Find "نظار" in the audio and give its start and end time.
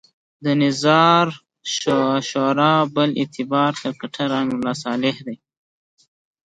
0.61-1.25